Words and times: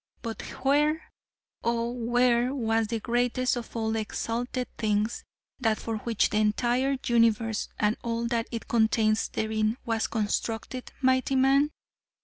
But 0.23 0.41
where, 0.65 1.11
oh 1.63 1.91
where, 1.91 2.55
was 2.55 2.87
the 2.87 2.99
greatest 2.99 3.55
of 3.55 3.75
all 3.75 3.95
exalted 3.95 4.67
things 4.75 5.23
that 5.59 5.77
for 5.77 5.97
which 5.97 6.31
the 6.31 6.37
entire 6.37 6.97
universe 7.05 7.69
and 7.79 7.95
all 8.03 8.25
that 8.29 8.47
it 8.51 8.67
contains 8.67 9.27
therein 9.29 9.77
was 9.85 10.07
constructed 10.07 10.91
mighty 11.03 11.35
man? 11.35 11.69